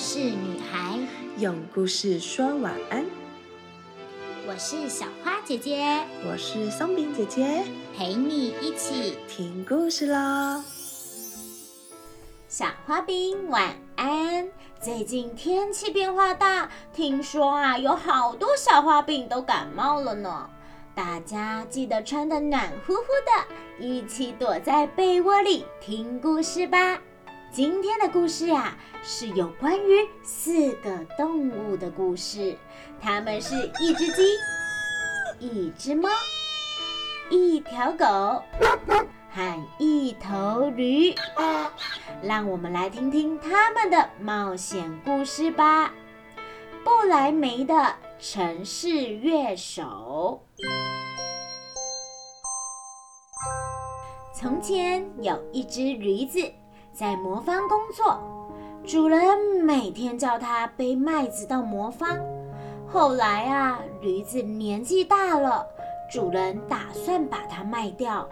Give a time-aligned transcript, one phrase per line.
[0.00, 0.98] 事女孩，
[1.36, 3.04] 用故事说晚安。
[4.48, 5.84] 我是小花姐姐，
[6.26, 7.62] 我是松饼姐姐，
[7.94, 10.64] 陪你一起听故事喽。
[12.48, 14.48] 小花饼晚安。
[14.80, 20.48] 最近天气变化大，听说啊，有好多小花饼都感冒了呢。
[20.94, 26.98] 大家记得穿的暖乎乎的，一起躲在被窝里听故事吧。
[27.52, 32.56] 今天的故事呀，是有关于四个动物的故事。
[33.00, 34.22] 它们是一只鸡、
[35.40, 36.08] 一只猫、
[37.28, 38.04] 一条狗
[39.32, 41.12] 和一头驴。
[42.22, 45.92] 让我们来听听他们的冒险故事吧。
[46.84, 50.40] 布莱梅的城市乐手。
[54.32, 56.40] 从前有一只驴子。
[57.00, 58.20] 在磨坊工作，
[58.86, 62.10] 主人每天叫他背麦子到磨坊。
[62.86, 65.64] 后来啊，驴子年纪大了，
[66.12, 68.28] 主人打算把它卖掉。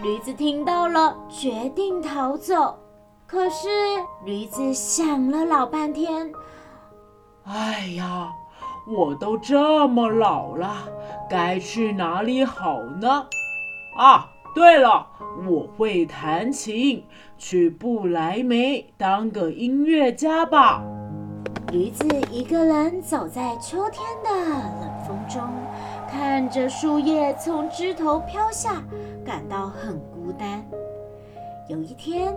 [0.00, 2.78] 驴子听到了，决定逃走。
[3.26, 3.68] 可是
[4.24, 6.32] 驴子想了老半天，
[7.44, 8.32] 哎呀，
[8.88, 10.74] 我都这么老了，
[11.28, 13.26] 该去哪里好呢？
[13.98, 14.26] 啊！
[14.54, 15.06] 对了，
[15.48, 17.04] 我会弹琴，
[17.38, 20.82] 去不来梅当个音乐家吧。
[21.70, 25.42] 驴子一个人走在秋天的冷风中，
[26.10, 28.82] 看着树叶从枝头飘下，
[29.24, 30.64] 感到很孤单。
[31.68, 32.36] 有一天，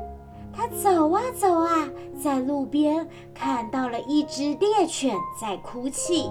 [0.56, 1.90] 他走啊走啊，
[2.24, 6.30] 在路边看到了一只猎犬在哭泣。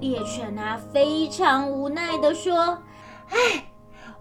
[0.00, 2.78] 猎犬啊，非常无奈地说
[3.28, 3.64] ：“唉。”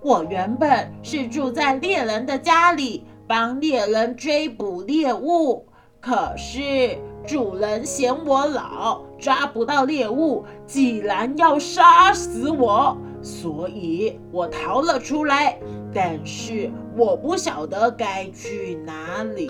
[0.01, 5.67] 我原本是住在猎人的家里，帮猎人追捕猎物。
[5.99, 15.59] 可是主人嫌我老，抓不到猎物，竟然要杀死我，所以我逃了出来。
[15.93, 19.49] 但是我不晓得该去哪里。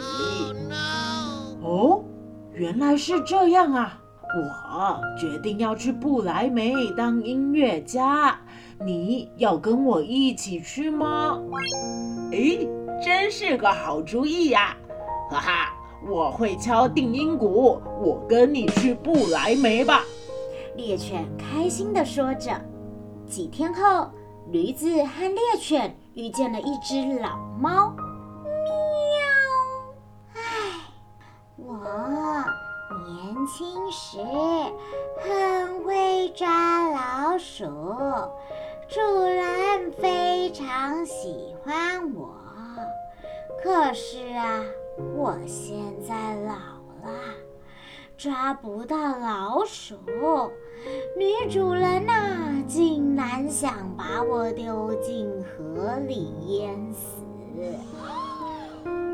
[1.61, 2.03] 哦，
[2.53, 3.99] 原来是这样啊！
[4.23, 8.39] 我决定要去布莱梅当音乐家。
[8.79, 11.39] 你要跟我一起去吗？
[12.31, 12.67] 诶，
[13.03, 14.77] 真是个好主意呀！
[15.29, 15.73] 哈哈，
[16.07, 20.03] 我会敲定音鼓，我跟你去不来梅吧。
[20.75, 22.51] 猎犬开心地说着。
[23.25, 24.09] 几天后，
[24.51, 27.93] 驴子和猎犬遇见了一只老猫。
[28.45, 30.35] 喵！
[30.35, 30.41] 唉，
[31.57, 31.73] 我
[33.05, 34.19] 年轻时
[35.19, 37.65] 很会抓老鼠。
[38.89, 42.33] 主人非常喜欢我，
[43.61, 44.63] 可是啊，
[45.13, 46.53] 我现在老
[47.03, 47.19] 了，
[48.17, 49.95] 抓不到老鼠。
[51.17, 57.25] 女主人呐，竟然想把我丢进河里淹死。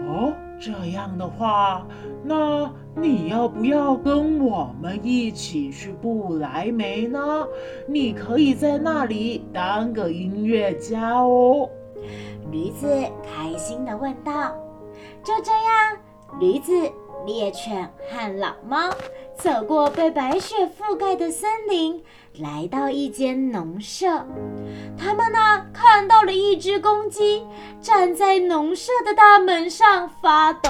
[0.08, 1.84] 哦，这样的话，
[2.24, 7.48] 那你要不要跟我们一起去不来梅呢？
[7.88, 11.70] 你可以在那里当个音乐家哦。
[12.52, 12.88] 驴子
[13.24, 14.56] 开心地问道。
[15.24, 15.98] 就这样，
[16.40, 16.72] 驴子、
[17.26, 18.90] 猎犬和老猫
[19.36, 22.04] 走过被白雪覆盖的森林。
[22.40, 24.08] 来到一间农舍，
[24.98, 27.46] 他们呢看到了一只公鸡
[27.80, 30.70] 站在农舍的大门上发抖。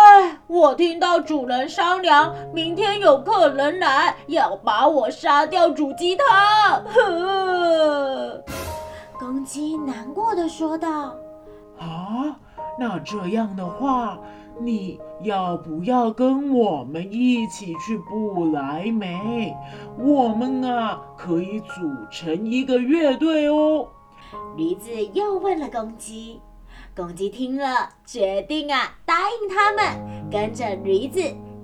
[0.00, 6.82] 哎，我听到主人商量，明天有客人来，要把我杀掉煮鸡汤。
[6.84, 8.42] 呵，
[9.18, 11.14] 公鸡难过的说道
[11.78, 12.34] ：“啊，
[12.78, 14.18] 那这样的话。”
[14.62, 19.56] 你要不要跟我们一起去不来梅？
[19.96, 23.88] 我们啊可以组成一个乐队哦。
[24.58, 26.42] 驴子又问了公鸡，
[27.00, 31.18] 公鸡听了，决定啊答应他们，跟着驴子、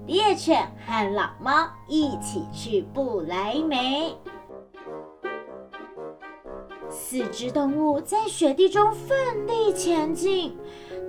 [0.07, 4.17] 猎犬和老猫一起去不来梅。
[6.89, 10.57] 四只动物在雪地中奋力前进。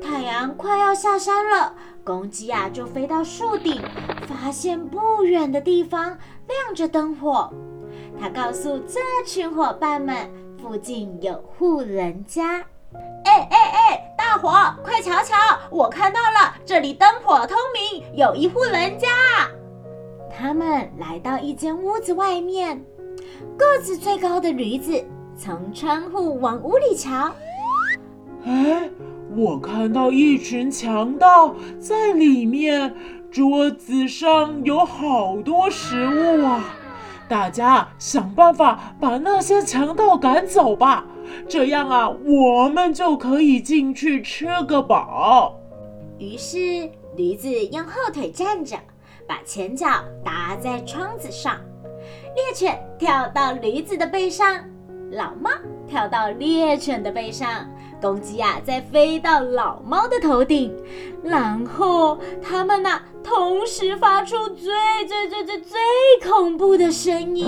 [0.02, 3.82] 太阳快要下山了，公鸡啊就飞到树顶，
[4.28, 6.06] 发现不远的地方
[6.50, 7.50] 亮着灯火。
[8.20, 10.30] 他告诉这群伙伴们，
[10.62, 12.66] 附近有户人家。
[13.26, 14.07] 哎哎哎，
[14.38, 14.52] 大伙
[14.84, 15.34] 快瞧瞧，
[15.72, 19.08] 我看到了，这里灯火通明，有一户人家。
[20.30, 22.80] 他们来到一间屋子外面，
[23.58, 25.04] 个子最高的驴子
[25.36, 27.32] 从窗户往屋里瞧。
[28.46, 28.88] 哎。
[29.36, 32.96] 我看到一群强盗在里面，
[33.32, 36.76] 桌子上有好多食物啊！
[37.28, 41.06] 大家想办法把那些强盗赶走吧，
[41.48, 45.60] 这样啊，我们就可以进去吃个饱。
[46.18, 48.78] 于是，驴子用后腿站着，
[49.28, 49.88] 把前脚
[50.24, 51.60] 搭在窗子上。
[52.36, 54.64] 猎犬跳到驴子的背上，
[55.12, 55.50] 老猫
[55.88, 57.68] 跳到猎犬的背上。
[58.00, 60.72] 公鸡啊，再飞到老猫的头顶，
[61.24, 64.72] 然后它们呐，同时发出最
[65.06, 65.78] 最最最最
[66.24, 67.46] 恐怖的声音。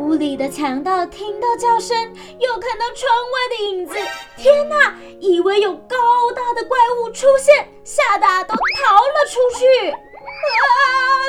[0.00, 1.94] 屋里的强盗听到叫声，
[2.38, 3.94] 又看到窗外的影子，
[4.38, 4.94] 天哪！
[5.20, 5.96] 以为有高
[6.34, 9.90] 大的怪物出现，吓得都逃了出去。
[9.90, 9.94] 啊！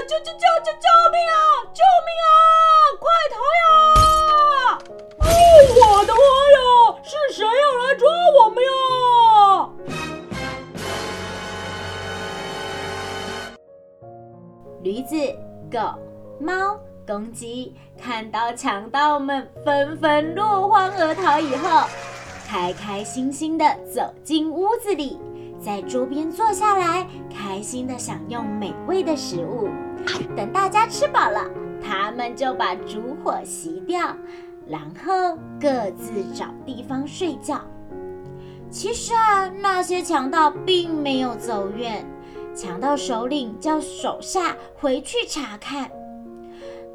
[0.08, 1.36] 救救救救救命啊！
[1.74, 2.32] 救命啊！
[2.98, 4.37] 快逃呀！
[15.72, 15.80] 狗、
[16.40, 21.86] 猫、公鸡看到强盗们纷纷落荒而逃以后，
[22.48, 25.20] 开开心心的走进屋子里。
[25.60, 29.68] 在桌边坐下来，开心的享用美味的食物。
[30.36, 31.42] 等大家吃饱了，
[31.84, 34.16] 他们就把烛火熄掉，
[34.68, 37.60] 然后各自找地方睡觉。
[38.70, 42.06] 其实啊，那些强盗并没有走远。
[42.58, 45.92] 强盗首领叫手下回去查看。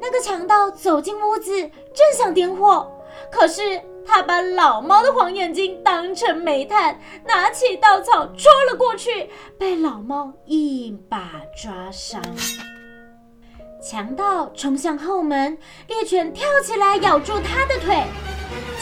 [0.01, 2.91] 那个强盗走进屋子，正想点火，
[3.31, 3.81] 可是。
[4.05, 12.21] 他把老猫的黄眼睛当成煤炭，拿起稻草戳了过去，被老猫一把抓伤。
[13.81, 15.57] 强盗冲向后门，
[15.87, 18.03] 猎犬跳起来咬住他的腿。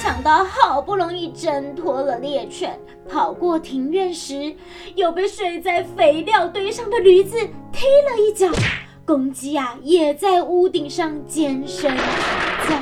[0.02, 4.56] 强盗好不容易挣脱了猎犬，跑过庭院时，
[4.96, 7.38] 又被睡在肥料堆上的驴子
[7.72, 8.48] 踢了一脚。
[9.06, 11.96] 公鸡啊，也在屋顶上尖声
[12.68, 12.76] 叫。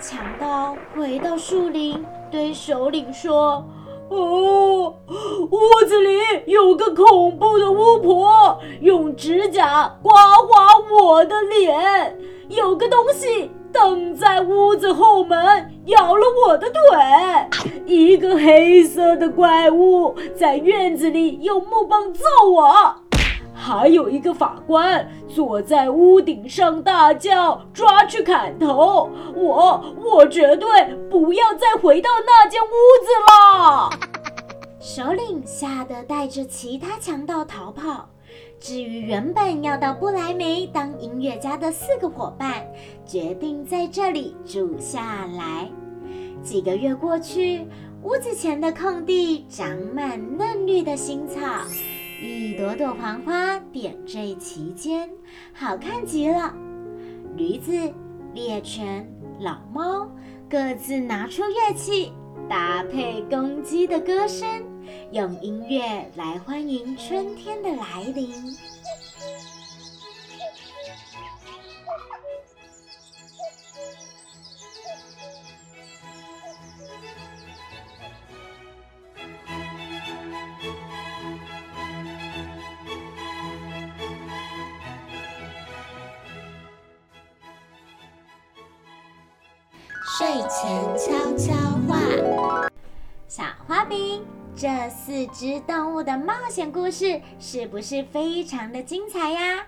[0.00, 3.66] 强盗回到树林，对首领说
[4.08, 4.94] ：“哦，
[5.50, 12.18] 屋子里有个恐怖的巫婆，用指甲刮划我的脸。
[12.48, 15.38] 有个东西等在屋子后门，
[15.86, 16.80] 咬了我的腿。
[17.84, 22.20] 一个黑色的怪物在院子里用木棒揍
[22.50, 22.96] 我。”
[23.58, 30.68] 还有一个法官坐在屋顶上大叫：“抓去砍头！”我我绝对
[31.10, 32.74] 不要再回到那间屋
[33.04, 33.90] 子了。
[34.86, 38.08] 首领吓得带着其他强盗逃跑。
[38.60, 42.64] 至于原本要到不来梅当音乐家的四个伙伴，
[43.04, 45.68] 决定在这里住下来。
[46.40, 47.66] 几个月过去，
[48.04, 51.64] 屋子前的空地长满嫩绿的新草。
[52.22, 55.10] 一朵朵黄花点缀其间，
[55.52, 56.54] 好看极了。
[57.34, 57.72] 驴子、
[58.34, 59.04] 猎犬、
[59.40, 60.08] 老猫
[60.48, 62.12] 各自拿出乐器，
[62.48, 64.48] 搭配公鸡的歌声，
[65.12, 65.80] 用音乐
[66.16, 68.56] 来欢迎春天的来临。
[90.18, 91.52] 睡前悄悄
[91.86, 92.65] 话，
[93.68, 99.66] 花饼，这四只动物的冒险故事是不是非常的精彩呀？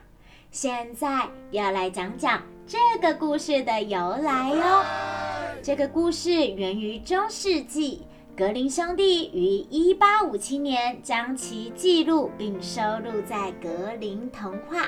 [0.52, 4.85] 现在要来讲讲这个故事的由来哟。
[5.64, 8.02] 这个故事源于中世纪，
[8.37, 14.85] 格林兄弟于一八五七年将其记录并收录在《格林童话》。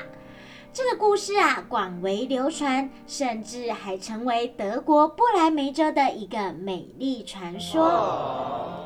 [0.71, 8.80] 这个故事啊，广为流传，甚至还成为德国不来梅州的一个美丽传说。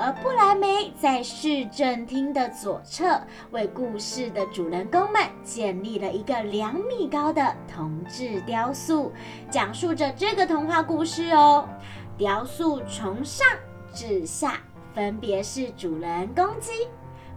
[0.00, 9.12] 而不莱梅在市政厅的左侧，为故事的主人公们建立了一个两米高的铜制雕塑，
[9.50, 11.68] 讲述着这个童话故事哦。
[12.16, 13.46] 雕塑从上
[13.92, 14.54] 至下，
[14.94, 16.72] 分别是主人公鸡、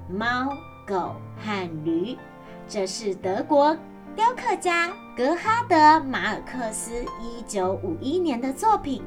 [0.10, 0.50] 猫、
[0.88, 2.17] 狗和驴。
[2.65, 3.77] 这是德国。
[4.15, 9.01] 雕刻家格哈德·马尔克斯一九五一年的作品，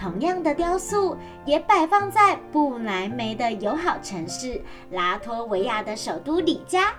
[0.00, 1.14] 同样的雕塑
[1.44, 4.58] 也摆放在不莱梅的友好城市
[4.90, 6.94] 拉脱维亚的首都里加，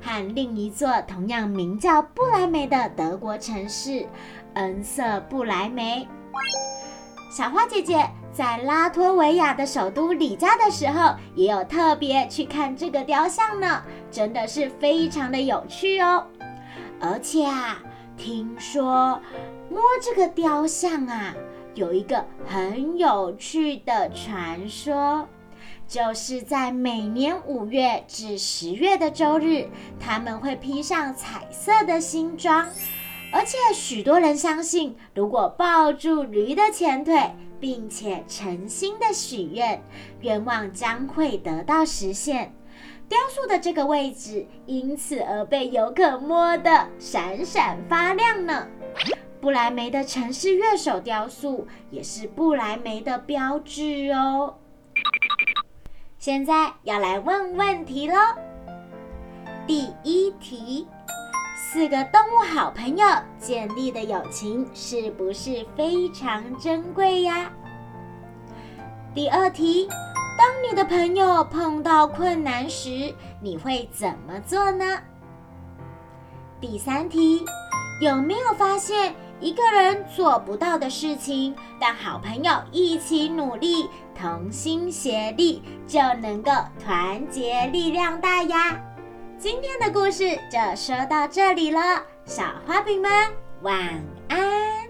[0.00, 4.06] 和另一座同样名叫不莱梅的德国城市
[4.54, 6.06] 恩瑟不莱梅。
[7.36, 16.24] 小花姐姐在拉脱维亚的首都里加的时候，也有特别去看这个雕像呢，真的是非常的有趣哦。
[17.00, 17.82] 而且啊，
[18.16, 19.20] 听说
[19.68, 21.34] 摸这个雕像啊，
[21.76, 25.28] 有一个很有趣的传说，
[25.86, 29.68] 就是在每年五月至十月的周日，
[30.00, 32.66] 他们会披上彩色的新装。
[33.30, 37.30] 而且许多人相信，如果抱住驴的前腿，
[37.60, 39.82] 并且诚心的许愿，
[40.22, 42.54] 愿望将会得到实现。
[43.06, 48.66] 雕塑的这个位置因此而被游客摸得闪闪发亮呢。
[49.46, 54.56] 不来梅的城市乐手雕塑也是不来梅的标志哦。
[56.18, 58.16] 现在要来问问题喽。
[59.64, 60.88] 第一题。
[61.54, 63.06] 四个动物好朋友
[63.38, 67.48] 建立的友情是不是非常珍贵呀？
[69.14, 69.86] 第二题，
[70.36, 74.98] 当你的朋友碰到困难时，你会怎么做呢？
[76.60, 77.44] 第三题，
[78.00, 83.88] 有没有发现一个人做不到的事情，但好朋友一起努力，
[84.18, 86.50] 同心协力，就能够
[86.82, 88.80] 团结力量大呀？
[89.38, 93.10] 今天的故事就说到这里了，小花饼们
[93.60, 94.88] 晚安。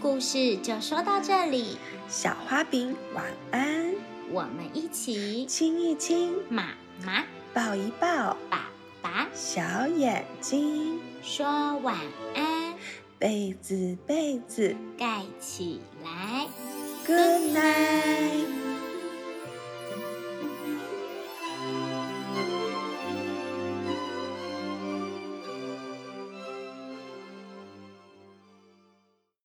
[0.00, 1.76] 故事就说到这里，
[2.08, 3.92] 小花饼晚安。
[4.30, 6.68] 我们一起亲一亲妈
[7.04, 8.70] 妈，抱一抱爸
[9.18, 11.44] 爸，小眼睛说
[11.78, 11.96] 晚
[12.36, 12.74] 安，
[13.18, 14.76] 被子被子。
[14.96, 16.46] 盖起来
[17.04, 18.67] ，Good night。